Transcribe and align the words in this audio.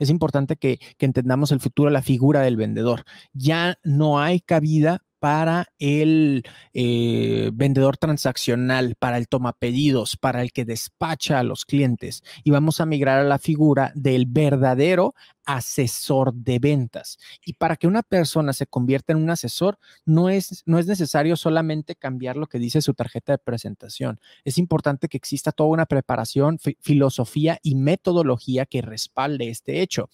es 0.00 0.10
importante 0.10 0.56
que, 0.56 0.80
entendamos 0.98 1.52
el 1.52 1.60
futuro, 1.60 1.90
la 1.90 2.02
figura 2.02 2.40
del 2.40 2.56
vendedor. 2.56 3.04
Ya 3.32 3.78
no 3.84 4.20
hay 4.20 4.40
cabida 4.40 5.02
para 5.20 5.66
el 5.78 6.42
eh, 6.72 7.50
vendedor 7.52 7.98
transaccional, 7.98 8.96
para 8.98 9.18
el 9.18 9.28
toma 9.28 9.52
pedidos, 9.52 10.16
para 10.16 10.40
el 10.40 10.52
que 10.52 10.64
despacha 10.64 11.38
a 11.38 11.42
los 11.42 11.66
clientes. 11.66 12.22
Y 12.42 12.50
vamos 12.50 12.80
a 12.80 12.86
migrar 12.86 13.20
a 13.20 13.24
la 13.24 13.38
figura 13.38 13.92
del 13.94 14.24
verdadero 14.26 15.14
asesor 15.56 16.32
de 16.34 16.58
ventas. 16.58 17.18
Y 17.44 17.54
para 17.54 17.76
que 17.76 17.86
una 17.86 18.02
persona 18.02 18.52
se 18.52 18.66
convierta 18.66 19.12
en 19.12 19.18
un 19.18 19.30
asesor, 19.30 19.78
no 20.04 20.28
es, 20.28 20.62
no 20.66 20.78
es 20.78 20.86
necesario 20.86 21.36
solamente 21.36 21.96
cambiar 21.96 22.36
lo 22.36 22.46
que 22.46 22.58
dice 22.58 22.80
su 22.82 22.94
tarjeta 22.94 23.32
de 23.32 23.38
presentación. 23.38 24.20
Es 24.44 24.58
importante 24.58 25.08
que 25.08 25.16
exista 25.16 25.52
toda 25.52 25.70
una 25.70 25.86
preparación, 25.86 26.58
filosofía 26.80 27.58
y 27.62 27.74
metodología 27.74 28.66
que 28.66 28.82
respalde 28.82 29.50
este 29.50 29.80
hecho. 29.80 30.08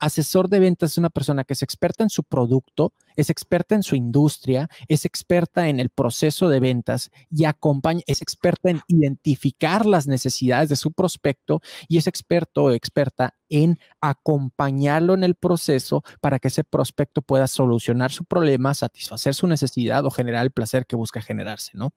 Asesor 0.00 0.48
de 0.48 0.58
ventas 0.58 0.92
es 0.92 0.98
una 0.98 1.10
persona 1.10 1.44
que 1.44 1.52
es 1.52 1.62
experta 1.62 2.02
en 2.02 2.10
su 2.10 2.24
producto, 2.24 2.94
es 3.16 3.30
experta 3.30 3.74
en 3.74 3.82
su 3.82 3.94
industria, 3.96 4.68
es 4.88 5.04
experta 5.04 5.68
en 5.68 5.78
el 5.78 5.90
proceso 5.90 6.48
de 6.48 6.58
ventas 6.58 7.10
y 7.30 7.44
acompaña, 7.44 8.00
es 8.06 8.22
experta 8.22 8.70
en 8.70 8.80
identificar 8.88 9.84
las 9.84 10.06
necesidades 10.06 10.70
de 10.70 10.76
su 10.76 10.92
prospecto 10.92 11.60
y 11.86 11.98
es 11.98 12.06
experto 12.06 12.64
o 12.64 12.70
experta 12.72 13.34
en 13.50 13.78
acompañarlo 14.00 15.14
en 15.14 15.22
el 15.22 15.34
proceso 15.34 16.02
para 16.20 16.38
que 16.38 16.48
ese 16.48 16.64
prospecto 16.64 17.20
pueda 17.20 17.46
solucionar 17.46 18.10
su 18.10 18.24
problema, 18.24 18.72
satisfacer 18.74 19.34
su 19.34 19.46
necesidad 19.46 20.04
o 20.06 20.10
generar 20.10 20.44
el 20.44 20.50
placer 20.50 20.86
que 20.86 20.96
busca 20.96 21.20
generarse, 21.20 21.72
¿no? 21.74 21.92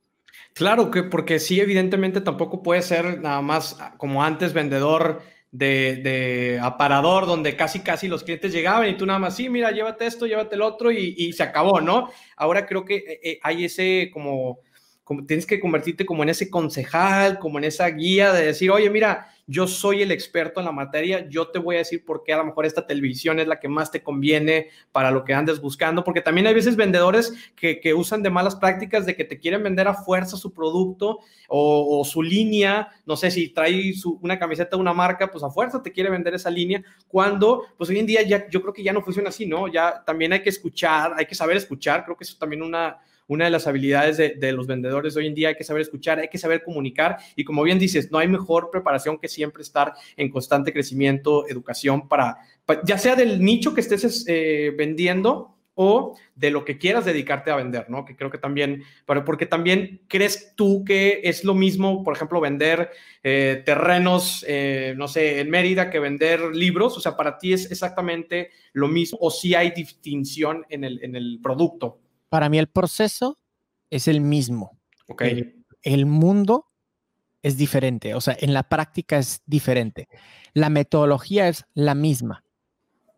Claro 0.53 0.91
que 0.91 1.03
porque 1.03 1.39
sí, 1.39 1.59
evidentemente 1.59 2.21
tampoco 2.21 2.61
puede 2.61 2.81
ser 2.81 3.21
nada 3.21 3.41
más 3.41 3.77
como 3.97 4.23
antes 4.23 4.53
vendedor 4.53 5.21
de, 5.53 6.59
aparador 6.61 7.27
donde 7.27 7.55
casi 7.55 7.81
casi 7.81 8.07
los 8.07 8.23
clientes 8.23 8.51
llegaban 8.51 8.89
y 8.89 8.97
tú 8.97 9.05
nada 9.05 9.19
más, 9.19 9.35
sí, 9.35 9.49
mira, 9.49 9.71
llévate 9.71 10.05
esto, 10.05 10.25
llévate 10.25 10.55
el 10.55 10.61
otro 10.61 10.91
y, 10.91 11.31
se 11.33 11.43
acabó, 11.43 11.79
¿no? 11.79 12.09
Ahora 12.35 12.65
creo 12.65 12.83
que 12.83 12.95
eh, 12.95 13.19
eh, 13.23 13.39
hay 13.43 13.65
ese 13.65 14.09
como, 14.11 14.59
como, 15.03 15.25
tienes 15.25 15.45
que 15.45 15.59
convertirte 15.59 16.05
como 16.05 16.23
en 16.23 16.29
ese 16.29 16.49
concejal, 16.49 17.39
como 17.39 17.59
en 17.59 17.65
esa 17.65 17.87
guía 17.87 18.33
de 18.33 18.47
decir, 18.47 18.71
oye, 18.71 18.89
mira, 18.89 19.32
yo 19.45 19.67
soy 19.67 20.01
el 20.01 20.11
experto 20.11 20.59
en 20.59 20.65
la 20.65 20.71
materia, 20.71 21.27
yo 21.29 21.49
te 21.49 21.59
voy 21.59 21.75
a 21.75 21.79
decir 21.79 22.05
por 22.05 22.23
qué 22.23 22.33
a 22.33 22.37
lo 22.37 22.45
mejor 22.45 22.65
esta 22.65 22.87
televisión 22.87 23.39
es 23.39 23.47
la 23.47 23.59
que 23.59 23.67
más 23.67 23.91
te 23.91 24.01
conviene 24.01 24.69
para 24.91 25.11
lo 25.11 25.23
que 25.25 25.33
andes 25.33 25.59
buscando, 25.59 26.03
porque 26.03 26.21
también 26.21 26.47
hay 26.47 26.53
veces 26.53 26.75
vendedores 26.75 27.33
que, 27.55 27.93
usan 27.93 28.23
de 28.23 28.29
malas 28.29 28.55
prácticas 28.55 29.05
de 29.05 29.15
que 29.15 29.25
te 29.25 29.39
quieren 29.39 29.61
vender 29.61 29.87
a 29.87 29.93
fuerza 29.93 30.37
su 30.37 30.51
producto 30.53 31.19
o, 31.47 32.03
su 32.05 32.23
línea, 32.23 32.89
no 33.05 33.15
sé 33.15 33.29
si 33.29 33.49
trae 33.49 33.93
una 34.21 34.39
camiseta 34.39 34.75
de 34.75 34.81
una 34.81 34.93
marca, 34.93 35.29
pues 35.29 35.43
a 35.43 35.49
fuerza 35.49 35.83
te 35.83 35.91
quiere 35.91 36.09
vender 36.09 36.33
esa 36.33 36.49
línea, 36.49 36.81
cuando 37.07 37.63
pues 37.77 37.89
hoy 37.89 37.99
en 37.99 38.05
día 38.05 38.21
ya 38.23 38.47
yo 38.49 38.61
creo 38.61 38.73
que 38.73 38.83
ya 38.83 38.93
no 38.93 39.01
funciona 39.01 39.29
así, 39.29 39.45
¿no? 39.45 39.67
Ya 39.67 40.03
también 40.05 40.33
hay 40.33 40.41
que 40.41 40.49
escuchar, 40.49 41.13
hay 41.17 41.25
que 41.25 41.35
saber 41.35 41.57
escuchar, 41.57 42.03
creo 42.05 42.17
que 42.17 42.23
eso 42.23 42.37
también 42.39 42.61
una 42.61 42.97
una 43.27 43.45
de 43.45 43.51
las 43.51 43.67
habilidades 43.67 44.17
de, 44.17 44.51
los 44.51 44.67
vendedores 44.67 45.15
hoy 45.15 45.27
en 45.27 45.35
día. 45.35 45.49
Hay 45.49 45.55
que 45.55 45.63
saber 45.63 45.81
escuchar, 45.81 46.19
hay 46.19 46.27
que 46.27 46.37
saber 46.37 46.63
comunicar 46.63 47.17
y 47.35 47.43
como 47.43 47.63
bien 47.63 47.79
dices, 47.79 48.11
no 48.11 48.19
hay 48.19 48.27
mejor 48.27 48.69
preparación 48.71 49.17
que 49.17 49.27
siempre 49.27 49.63
estar 49.63 49.93
en 50.15 50.29
constante 50.29 50.73
crecimiento, 50.73 51.47
educación 51.47 52.07
para, 52.07 52.37
ya 52.85 52.97
sea 52.97 53.15
del 53.15 53.43
nicho 53.43 53.73
que 53.73 53.81
estés 53.81 54.25
eh, 54.27 54.73
vendiendo 54.77 55.53
o 55.75 56.15
de 56.35 56.51
lo 56.51 56.65
que 56.65 56.77
quieras 56.77 57.05
dedicarte 57.05 57.51
a 57.51 57.55
vender, 57.55 57.89
¿no? 57.89 58.05
Que 58.05 58.15
creo 58.15 58.29
que 58.29 58.37
también, 58.37 58.83
pero 59.05 59.25
porque 59.25 59.45
también 59.45 60.01
crees 60.07 60.53
tú 60.55 60.83
que 60.85 61.21
es 61.23 61.43
lo 61.43 61.55
mismo, 61.55 62.03
por 62.03 62.15
ejemplo, 62.15 62.39
vender 62.39 62.91
eh, 63.23 63.63
terrenos, 63.65 64.45
eh, 64.47 64.93
no 64.95 65.07
sé, 65.07 65.39
en 65.39 65.49
Mérida 65.49 65.89
que 65.89 65.99
vender 65.99 66.41
libros, 66.55 66.97
o 66.97 66.99
sea, 66.99 67.15
para 67.17 67.37
ti 67.37 67.53
es 67.53 67.71
exactamente 67.71 68.51
lo 68.73 68.87
mismo 68.87 69.17
o 69.21 69.31
si 69.31 69.55
hay 69.55 69.71
distinción 69.71 70.65
en 70.69 70.83
el, 70.83 71.03
en 71.03 71.15
el 71.15 71.39
producto. 71.41 71.99
Para 72.33 72.49
mí 72.49 72.57
el 72.57 72.65
proceso 72.65 73.37
es 73.91 74.07
el 74.07 74.19
mismo. 74.19 74.79
Ok. 75.07 75.21
El, 75.83 76.07
mundo 76.07 76.65
es 77.43 77.57
diferente, 77.57 78.15
o 78.15 78.21
sea, 78.21 78.35
en 78.39 78.55
la 78.55 78.63
práctica 78.63 79.19
es 79.19 79.43
diferente. 79.45 80.07
La 80.55 80.71
metodología 80.71 81.47
es 81.47 81.65
la 81.75 81.93
misma. 81.93 82.43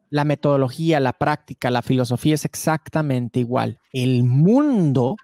La 0.10 0.26
metodología, 0.26 1.00
la 1.00 1.14
práctica, 1.14 1.72
la 1.72 1.82
filosofía 1.82 2.34
es 2.34 2.44
exactamente 2.44 3.40
igual. 3.40 3.80
El 3.94 4.26
mundo 4.26 5.16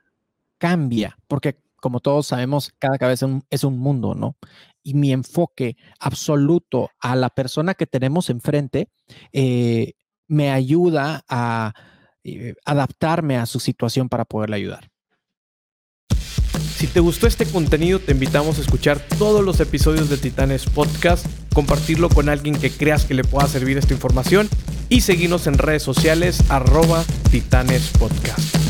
cambia, 0.57 1.17
porque 1.27 1.57
como 1.75 1.99
todos 1.99 2.27
sabemos, 2.27 2.71
cada 2.79 2.97
cabeza 2.97 3.27
es 3.49 3.65
un 3.65 3.77
mundo, 3.77 4.15
¿no? 4.15 4.37
Y 4.83 4.93
mi 4.93 5.11
enfoque 5.11 5.75
absoluto 5.99 6.91
a 7.01 7.17
la 7.17 7.29
persona 7.29 7.73
que 7.73 7.87
tenemos 7.87 8.29
enfrente 8.29 8.87
eh, 9.33 9.95
me 10.29 10.49
ayuda 10.49 11.25
a 11.27 11.73
adaptarme 12.65 13.37
a 13.37 13.45
su 13.45 13.59
situación 13.59 14.09
para 14.09 14.25
poderle 14.25 14.57
ayudar. 14.57 14.89
Si 16.75 16.87
te 16.87 16.99
gustó 16.99 17.27
este 17.27 17.45
contenido, 17.45 17.99
te 17.99 18.11
invitamos 18.11 18.57
a 18.57 18.61
escuchar 18.61 18.99
todos 19.19 19.45
los 19.45 19.59
episodios 19.59 20.09
de 20.09 20.17
Titanes 20.17 20.65
Podcast, 20.65 21.27
compartirlo 21.53 22.09
con 22.09 22.27
alguien 22.27 22.59
que 22.59 22.71
creas 22.71 23.05
que 23.05 23.13
le 23.13 23.23
pueda 23.23 23.47
servir 23.47 23.77
esta 23.77 23.93
información 23.93 24.49
y 24.89 25.01
seguirnos 25.01 25.45
en 25.45 25.59
redes 25.59 25.83
sociales 25.83 26.43
arroba 26.49 27.03
Titanes 27.29 27.91
Podcast. 27.99 28.60